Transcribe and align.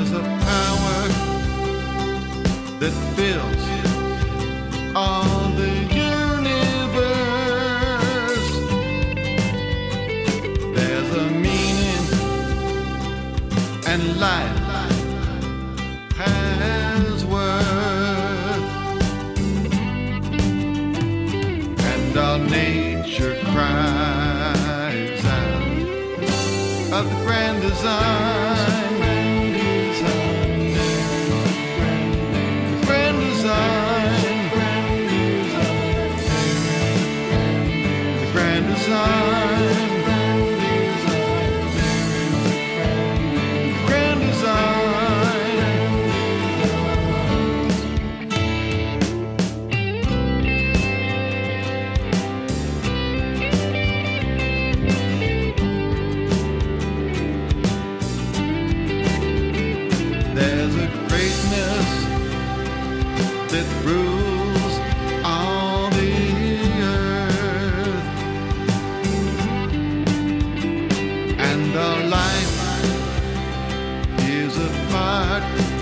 There's 0.00 0.12
a 0.12 0.22
power 0.22 1.00
that 2.80 2.94
fills 3.16 3.64
all 4.96 5.50
the 5.60 5.72
universe. 5.92 6.70
There's 10.74 11.10
a 11.16 11.26
meaning 11.44 12.06
and 13.86 14.02
life 14.18 14.58
has 16.16 17.24
worth, 17.26 18.68
and 21.92 22.16
all 22.16 22.38
nature 22.38 23.36
cries 23.52 25.24
out. 25.26 25.62
A 26.94 27.02
grand 27.22 27.60
design. 27.60 28.29
Grand 38.90 39.39
is 74.50 74.58
a 74.58 75.79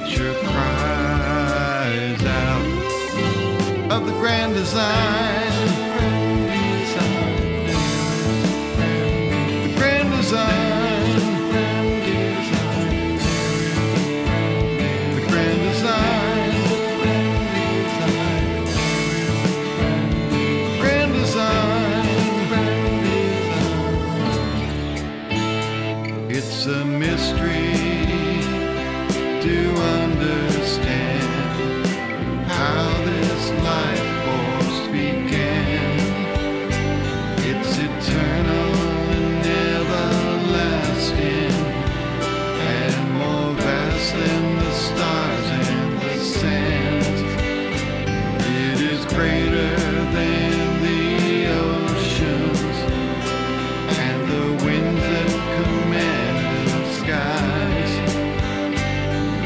nature 0.00 0.34
cries 0.44 2.24
out 2.24 2.62
of 3.92 4.06
the 4.06 4.12
grand 4.12 4.54
design. 4.54 5.50
The 9.62 9.72
grand 9.76 10.10
design. 10.10 11.18
Design. 12.50 13.18
The 15.14 15.22
grand 15.28 15.60
design. 15.68 16.52
Grand 20.80 21.12
design. 21.12 22.06
It's 26.30 26.66
a 26.66 26.84
mystery 26.84 28.29
to 29.42 29.74
understand 29.74 31.26
how 32.46 33.04
this 33.06 33.50
life 33.64 34.09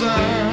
Grand 0.00 0.43